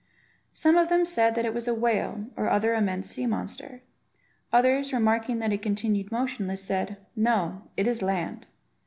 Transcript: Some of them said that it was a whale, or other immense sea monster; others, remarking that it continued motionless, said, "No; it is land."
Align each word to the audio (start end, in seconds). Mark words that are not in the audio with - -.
Some 0.55 0.77
of 0.77 0.89
them 0.89 1.05
said 1.05 1.35
that 1.35 1.45
it 1.45 1.53
was 1.53 1.67
a 1.67 1.75
whale, 1.75 2.25
or 2.35 2.49
other 2.49 2.73
immense 2.73 3.11
sea 3.11 3.27
monster; 3.27 3.83
others, 4.51 4.91
remarking 4.91 5.37
that 5.37 5.53
it 5.53 5.61
continued 5.61 6.11
motionless, 6.11 6.63
said, 6.63 6.97
"No; 7.15 7.65
it 7.77 7.85
is 7.85 8.01
land." 8.01 8.47